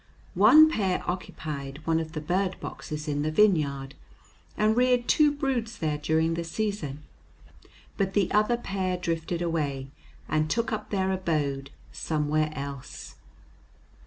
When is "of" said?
1.99-2.13